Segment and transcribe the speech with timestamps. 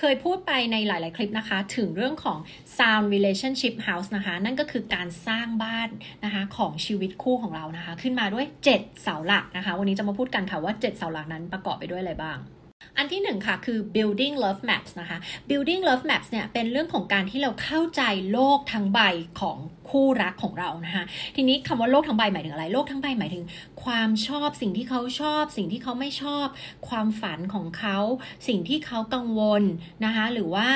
[0.00, 2.38] เคยพูดไปในหลาย ๆ คลิปนะคะ ถึงเรื่องของ
[2.76, 5.88] sound relationship house นะคะ นั่นก็คือการสร้างบ้าน
[6.24, 12.38] นะคะของชีวิตคู่ของเรานะคะ ขึ้นมาด้วย 7 เสาหลักนะคะ วันนี้จะมาพูดกันค่ะว่า 7 เสาหลักนั้นประกอบไปด้วยอะไรบ้าง
[12.96, 15.18] อันที่หนึ่งค่ะคือ building love maps นะคะ
[15.48, 18.02] building love maps เนี่ยเป็นเรื่องของการที่เราเข้าใจ
[18.32, 19.00] โลกทั้งใบ
[19.40, 19.58] ของ
[19.90, 21.04] คู่รักของเรานะคะ
[21.36, 23.44] ทีนี้คำว่าโลกทั้งใบหมายถึงอะไร โลกทั้งใบหมายถึง
[23.84, 26.46] ความชอบสิ่งที่เขาชอบ สิ่งที่เขาไม่ชอบ
[26.88, 27.98] ความฝันของเขา
[28.48, 29.62] สิ่งที่เขากังวล
[30.04, 30.68] นะคะหรือว่า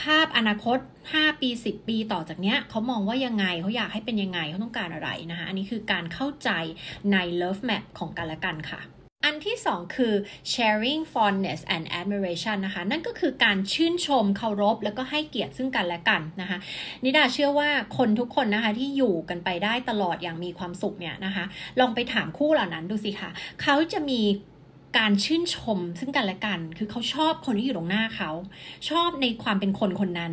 [0.00, 0.78] ภาพอนาคต
[1.10, 6.50] 5 ปี 10 ปีต่อจากเนี้ยเขามองว่ายังไงเขาอยากให้เป็นยังไงเขาต้องการอะไรนะคะอันนี้คือการเข้าใจ
[7.12, 8.80] ใน love map ของกันและกันค่ะ
[9.24, 10.14] อันที่สองคือ
[10.52, 16.58] sharing fondness and admiration นะคะ นั่นก็คือการชื่นชมเคารพ แล้วก็ให้เกียรติซึ่งกันและกันนะคะ
[17.04, 21.44] นิดาเชื่อว่าคนทุกคนนะคะที่อยู่กันไปได้ตลอดอย่างมีความสุขเนี่ยนะคะ
[21.80, 23.30] ลองไปถามคู่เหล่านั้นดูสิคะ
[23.62, 24.20] เขาจะมี
[24.98, 28.30] การชื่นชมซึ่งกันและกัน คือเขาชอบคนที่อยู่ตรงหน้าเขา
[28.90, 30.32] ชอบในความเป็นคนคนนั้น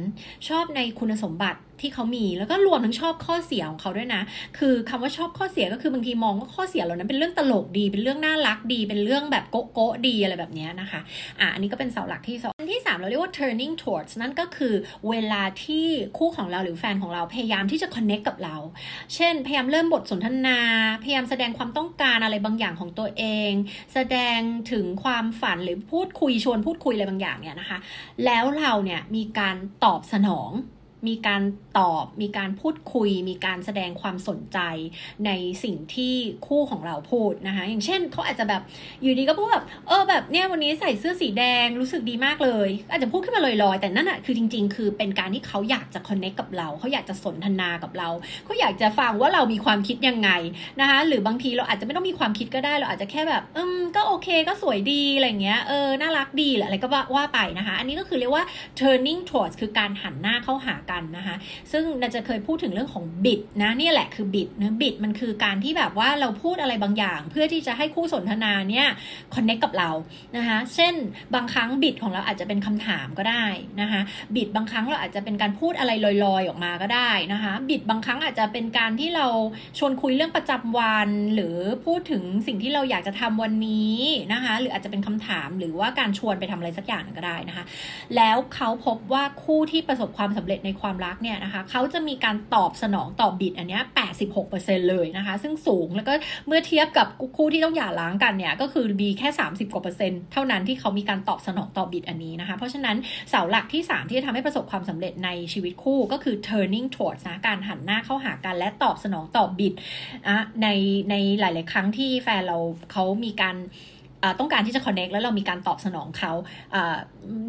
[0.49, 4.21] ชอบในคุณสมบัติ ที่เขามีแล้วก็รวมทั้งชอบข้อเสียของเขาด้วยนะ
[4.57, 10.99] คือคำว่าชอบข้อเสียก็คือบางทีมองว่าข้อเสียเหล่านั้นเป็นเรื่องตลกดี เป็นเรื่องน่ารักดี เป็นเรื่องแบบโก๊ะโกะดีอะไรแบบนี้นะคะ
[11.39, 14.73] อะอันนี้ก็เป็นเสาหลักที่สองอันที่3เราเรียกว่า turning towards นั่นก็คือ
[15.09, 15.85] เวลาที่
[16.17, 18.55] คู่ของเราหรือแฟนของเราพยายามที่จะ connect กับเรา
[19.15, 20.59] เช่น พยายามเริ่มบทสนทนา
[21.03, 23.51] พยายามแสดงความต้องการอะไรบางอย่างของตัวเอง
[23.93, 24.39] แสดง
[24.71, 27.77] ถึงความฝันหรือพูดคุยชวนพูดคุยอะไรบางอย่างเนี่ยนะคะ
[28.25, 30.51] แล้วเราเนี่ยมีการตอบสนอง
[31.07, 31.41] มีการ
[31.79, 34.59] ตอบ มีการพูดคุย มีการแสดงความสนใจ
[35.25, 35.31] ใน
[35.63, 36.15] สิ่งที่
[36.47, 38.61] คู่ของเราพูดนะคะ อย่างเช่นเขาอาจจะแบบ
[39.01, 48.09] อยู่ดีก็พูดแบบเออแบบเนี่ยวันนี้ใส่เสื้อสีแดงรู้สึกดีมากเลย อาจจะพูดขึ้นมาลอยๆ แต่นั่นอะคือจริง ๆ คือเป็นการที่เขาอยากจะคอนเนคกับเราเขาอยากจะสนทนากับเรา
[48.45, 50.29] เขาอยากจะฟังว่าเรามีความคิดยังไง
[50.81, 58.45] นะคะหรือบางทีเราอาจจะไม่ต้องมีความคิดก็ได้ เราอาจจะแค่แบบอืมก็โอเคก็สวยดีอะไรเงี้ยเออน่ารักดีหรืออะไรก็ว่าไปนะคะ อันนี้ก็คือเรียกว่า
[58.79, 61.35] turning towards คือการหันหน้าเข้าหากันนะคะ
[61.71, 68.87] ซึ่งเราจะเคยพูดถึงเรื่องของบิดนะนี่แหละคือบิดนะบิดมันคือการที่แบบว่าเราพูดอะไรบางอย่าง เพื่อที่จะให้คู่สนทนาเนี่ย
[69.35, 69.89] คอนเน็กกับเรา
[70.37, 70.93] นะคะเช่น
[71.35, 73.45] บางครั้งบิดของเราอาจจะเป็นคำถามก็ได้
[73.81, 74.01] นะคะ
[74.35, 79.27] บิดบางครั้งเราอาจจะเป็นการพูดอะไรลอยๆออกมาก็ได้นะคะบิดบางครั้งอาจจะเป็นการที่เรา
[79.79, 83.97] ชวนคุยเรื่องประจำวันหรือพูดถึงสิ่งที่เราอยากจะทำวันนี้
[84.33, 87.63] นะคะหรืออาจจะเป็นคำถามหรือว่าการชวนไปทำอะไรสักอย่างก็ได้นะคะ
[88.15, 93.79] แล้วเขาพบว่าคู่ที่ประสบความสำเร็จในความรักเนี่ยนะคะเขาจะมีการตอบสนองตอบบิดอันนี้
[94.33, 96.13] 86%เลยนะคะ ซึ่งสูงแล้วก็
[96.47, 97.07] เมื่อเทียบกับ
[97.37, 102.97] คู่ที่ต้องหย่าร้างกันเนี่ยก็คือมีแค่ 30 กว่าเปอร์เซ็นต์เท่านั้นที่เขามีการตอบสนองตอบบิดอันนี้นะคะ เพราะฉะนั้น
[103.29, 109.73] เสาหลักที่ 3 ที่จะทำให้ประสบความสำเร็จในชีวิตคู่ก็คือ turning towards นะการหันหน้าเข้าหากันและตอบสนองตอบบิด
[110.27, 110.67] นะใน
[111.09, 112.57] ในหลาย ๆ ครั้งที่แฟนเรา
[112.91, 113.55] เขามีการ
[114.39, 116.31] ต้องการที่จะ connect แล้วเรามีการตอบสนองเขา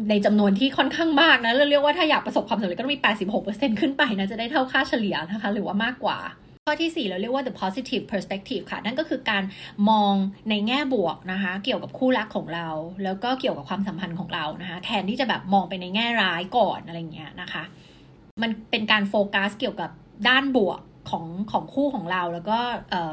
[0.09, 2.99] ในจำนวนที่ค่อนข้างมากนะเราเรียกว่าถ้าอยากประสบความสำเร็จก็ต้องมี
[3.39, 6.19] 86%ขึ้นไปนะจะได้เท่าค่าเฉลี่ยนะคะหรือว่ามากกว่า
[6.65, 9.43] ข้อที่ 4 เราเรียกว่า the positive perspective ค่ะ นั่นก็คือการ
[9.89, 10.13] มอง
[10.49, 12.67] ในแง่บวกนะคะ เกี่ยวกับคู่รักของเรา
[13.03, 17.63] แล้วก็เกี่ยวกับความสัมพันธ์ของเรานะคะ แทนที่จะแบบมองไปในแง่ร้ายก่อนอะไรเงี้ยนะคะ
[18.41, 19.89] มันเป็นการโฟกัสเกี่ยวกับ
[20.29, 22.57] ด้านบวก ของของคู่ของเราแล้วก็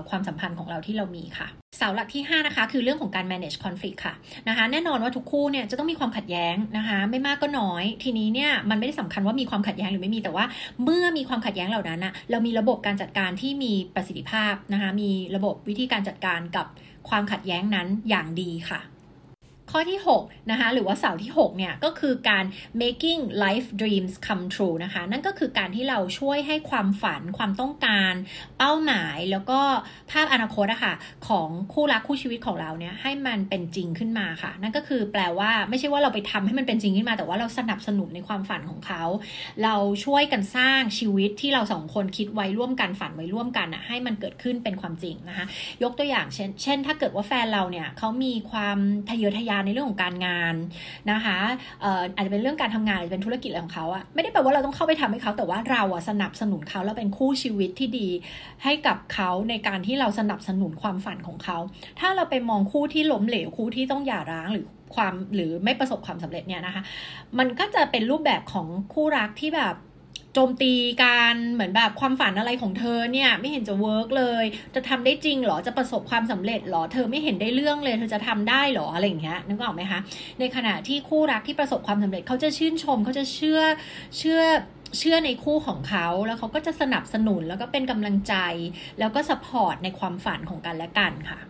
[0.08, 1.48] ความสัมพันธ์ของเราที่เรามีค่ะ
[1.78, 4.14] เสาหลักที่ 5 นะคะ คือเรื่องของการ manage conflict ค่ะ
[4.48, 10.44] นะคะ แน่นอนว่าทุกคู่เนี่ยจะต้องมีความขัดแย้งนะคะ ไม่มากก็น้อย ทีนี้เนี่ยมันไม่ได้สำคัญว่ามีความขัดแย้งหรือไม่มีแต่ว่า
[10.84, 16.66] เมื่อมีความขัดแย้งเหล่านั้นอะเรามีระบบการจัดการที่มีประสิทธิภาพนะคะมีระบบวิธีการจัดการกับ
[17.08, 18.80] ความขัดแย้งนั้นอย่างดีค่ะ
[19.78, 22.44] ข้อที่ 6 นะคะ หรือว่าเสาที่ 6 เนี่ย ก็คือการ
[22.82, 28.14] making life dreams come true นะคะ นั่นก็คือการที่เราช่วยให้ความฝันความต้องการ
[28.58, 29.60] เป้าหมายแล้วก็
[30.10, 30.94] ภาพอนาคตอะคะ่ะ
[31.28, 39.02] ของคู่รักคู่ชีวิตของเราเนี่ยให้มันเป็นจริงขึ้นมาค่ะ นั่นก็คือแปลว่าไม่ใช่ว่าเราไปทำให้มันเป็นจริงขึ้นมา แต่ว่าเราสนับสนุนในความฝันของเขา
[39.64, 45.46] เราช่วยกันสร้างชีวิตที่เราสองคนคิดไว้ร่วมกันฝันไว้ร่วมกันอะให้มันเกิดขึ้นเป็นความจริงนะคะ
[45.82, 48.78] ยกตัวอย่างเช่น เช่น ถ้าเกิดว่าแฟนเราเนี่ยเขามีความ
[49.10, 50.54] ทะเยอทะยานในเรื่องของการงาน
[51.10, 51.38] นะคะ
[52.14, 58.08] อาจจะเป็นเรื่องการทำงานอาจจะเป็นธุรกิจอะไรของเขาอะไม่ได้แปลว่าเราต้องเข้าไปทำให้เขาแต่ว่าเราอะสนับสนุนเขาแล้วเป็นคู่ชีวิตที่ดี
[58.64, 61.58] ให้กับเขาในการที่เราสนับสนุนความฝันของเขา
[62.00, 66.82] ถ้าเราไปมองคู่ที่ล้มเหลวคู่ที่ต้องหย่าร้างหรือความหรือไม่ประสบความสำเร็จเนี่ยนะคะ
[67.38, 69.74] มันก็จะเป็นรูปแบบของคู่รักที่แบบ
[70.34, 70.72] โจมตี
[71.04, 80.00] การเหมือนแบบความฝันอะไรของเธอเนี่ยไม่เห็นจะ work เลย จะทำได้จริงหรอจะประสบความสำเร็จหรอเธอไม่เห็นได้เรื่องเลย เธอจะทำได้หรออะไรอย่างเงี้ยนึกออกไหมคะ
[80.40, 83.60] ในขณะที่คู่รักที่ประสบความสำเร็จเขาจะชื่นชมเขาจะเชื่อ
[84.18, 84.40] เชื่อ
[84.98, 88.34] เชื่อในคู่ของเขาแล้วเขาก็จะสนับสนุนแล้วก็เป็นกำลังใจ
[88.98, 91.40] แล้วก็ support ในความฝันของกันและกันค่ะ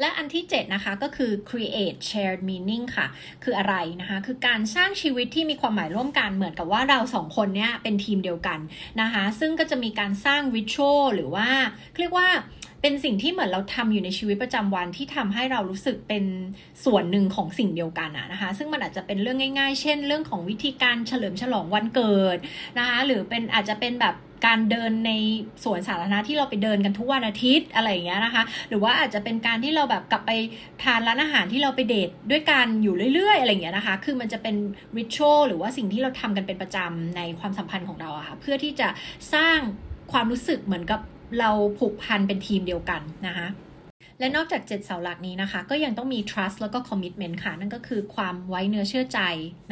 [0.00, 3.06] และอันที่ 7 นะคะก็คือ create shared meaning ค่ะ
[3.42, 8.58] คืออะไรนะคะ คือการสร้างชีวิตที่มีความหมายร่วมกันเหมือนกับว่าเราสองคนเนี้ยเป็นทีมเดียวกัน
[9.00, 11.48] นะคะ ซึ่งก็จะมีการสร้าง ritual หรือว่า
[11.98, 12.28] เรียกว่า
[12.84, 16.24] เป็นสิ่งที่เหมือนเราทำอยู่ในชีวิตประจำวันที่ทำให้เรารู้สึกเป็น
[16.84, 22.36] ส่วนหนึ่งของสิ่งเดียวกันอะนะคะ ซึ่งมันอาจจะเป็นเรื่องง่าย ๆ เช่น เรื่องของวิธีการเฉลิมฉลองวันเกิด
[22.78, 24.14] นะคะ หรือเป็นอาจจะเป็นแบบ
[24.46, 25.12] การเดินใน
[25.64, 30.30] สวนสาธารณะที่เราไปเดินกันทุกวันอาทิตย์อะไรอย่างเงี้ยนะคะ หรือว่าอาจจะเป็นการที่เราแบบกลับไป
[30.82, 34.56] ทานร้านอาหารที่เราไปเดทด้วยกันอยู่เรื่อยๆอะไรอย่างเงี้ยนะคะ คือมันจะเป็น
[34.96, 38.88] ริชวลหรือว่าสิ่งที่เราทำกันเป็นประจำในความสัมพันธ์ของเราอะค่ะเพื่อที่จะ
[39.34, 39.58] สร้าง
[40.12, 41.00] ความรู้สึกเหมือนกับ
[41.40, 43.46] เราผูกพันเป็นทีมเดียวกันนะคะ
[44.22, 49.20] และนอกจาก 7 เสาหลักนี้นะคะ ก็ยังต้องมี trust แล้วก็ commitment ค่ะ นั่นก็คือความไว้เนื้อเชื่อใจ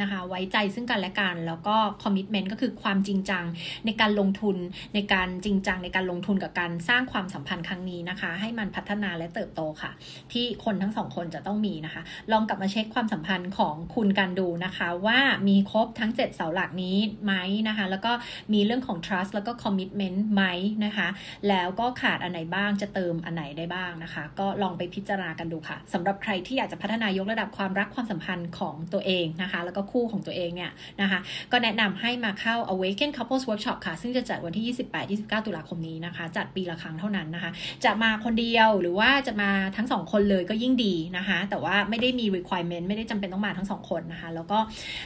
[0.01, 3.45] นะคะ ไว้ใจซึ่งกันและกัน แล้วก็ commitment ก็คือความจริงจัง
[3.85, 4.57] ในการลงทุน
[4.95, 9.91] ในการจริงจังในการลงทุนกับการสร้างความสัมพันธ์ครั้งนี้นะคะ ให้มันพัฒนาและเติบโตค่ะ
[10.31, 12.01] ที่คนทั้งสองคนจะต้องมีนะคะ
[12.31, 17.33] ลองกลับมาเช็คความสัมพันธ์ของคุณกันดูนะคะ ว่ามีครบทั้ง 7 เสาหลักนี้ไหม
[17.67, 18.11] นะคะ แล้วก็
[18.53, 20.43] มีเรื่องของ trust แล้วก็ commitment ไหม
[20.85, 21.07] นะคะ
[21.49, 30.71] แล้วก็ขาดอันไหนบ้างจะเติมอันไหนได้บ้างนะคะก็ลองไปพิจารณากันดูค่ะสำหรับใครที่อยากจะพัฒนายกระดับความรักความสัมพันธ์ของตัวเองนะคะ แล้วก็คู่ของตัวเองเนี่ย
[31.01, 31.19] นะคะ
[31.51, 34.75] ก็แนะนำให้มาเข้า Awaken Couples Workshop ค่ะ ซึ่งจะจัดวันที่
[35.09, 37.51] 28-29 ตุลาคมนี้นะคะ จัดปีละครั้งเท่านั้นนะคะ
[37.85, 44.59] จะมาคนเดียวหรือว่าจะมาทั้งสองคนเลยก็ยิ่งดีนะคะ แต่ว่าไม่ได้มี requirement ไม่ได้จำเป็นต้องมาทั้งสองคนนะคะ แล้วก็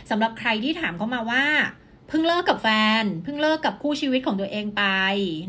[0.09, 1.43] สำหรับใครที่ถามเข้ามาว่า
[2.09, 2.67] เพิ่งเลิกกับแฟ
[3.01, 4.83] น เพิ่งเลิกกับคู่ชีวิตของตัวเองไป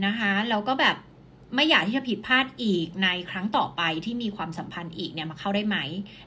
[0.06, 0.97] นะคะ แล้วก็แบบ
[1.54, 5.76] ไม่อยากที่จะผิดพลาดอีกในครั้งต่อไปที่มีความสัมพันธ์อีกเนี่ยมาเข้าได้ไหม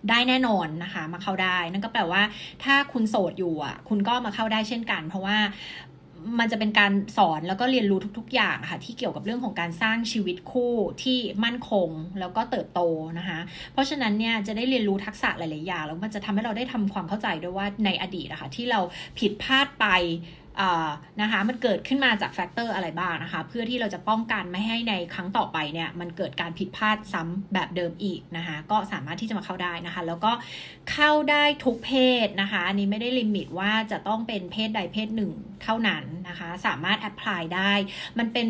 [0.10, 2.22] ได้แน่นอนนะคะ มาเข้าได้ นั่นก็แปลว่า
[2.64, 5.38] ถ้าคุณโสดอยู่อะ คุณก็มาเข้าได้เช่นกัน เพราะว่า
[6.40, 10.74] มันจะเป็นการสอนแล้วก็เรียนรู้ทุก ๆ อย่างค่ะ ที่เกี่ยวกับเรื่องของการสร้างชีวิตคู่
[11.04, 11.90] ที่มั่นคง
[12.20, 12.82] แล้วก็เติบโต
[13.20, 13.40] นะคะ
[13.74, 18.80] เพราะฉะนั้นเนี่ยจะได้เรียนรู้ทักษะหลาย ๆ อย่าง แล้วมันจะทำให้เราได้ทำความเข้าใจด้วยว่าในอดีตนะคะที่เรา
[19.20, 19.86] ผิดพลาดไป
[21.22, 30.32] นะคะมันเกิดขึ้นมาจาก factor อะไรบ้างนะคะ เพื่อที่เราจะป้องกันไม่ให้ในครั้งต่อไปเนี่ยมันเกิดการผิดพลาดซ้ำแบบเดิมอีกนะคะ ก็สามารถที่จะมาเข้าได้นะคะ แล้วก็
[30.92, 31.92] เข้าได้ทุกเพ
[32.26, 35.32] ศนะคะอันนี้ไม่ได้ limit ว่าจะต้องเป็นเพศใดเพศหนึ่ง
[35.64, 37.72] เท่านั้นนะคะ สามารถ apply ได้
[38.20, 38.48] มันเป็น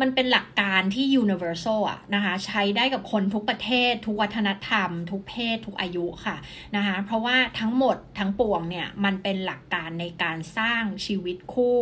[0.00, 6.36] มันเป็นหลักการที่ universal อะนะคะ ใช้ได้กับคนทุกประเทศ ทุกวัฒนธรรม ทุกเพศ ทุกอายุค่ะ
[6.76, 11.80] นะคะเพราะว่าทั้งหมดทั้งปวงเนี่ย มันเป็นหลักการในการสร้างชีวิตคู่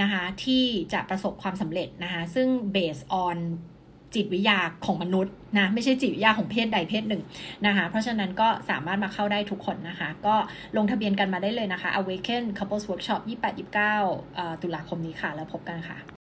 [0.00, 3.38] นะคะที่จะประสบความสำเร็จนะคะ ซึ่ง based on
[4.14, 7.22] จิตวิทยาของมนุษย์นะไม่ใช่จิตวิทยาของเพศใดเพศหนึ่ง
[7.66, 10.36] นะคะเพราะฉะนั้นก็สามารถมาเข้าได้ทุกคนนะคะ ก็
[10.76, 13.20] ลงทะเบียนกันมาได้เลยนะคะ Awaken Couples Workshop
[13.92, 16.13] 28-29ตุลาคมนี้ค่ะ แล้วพบกันค่ะ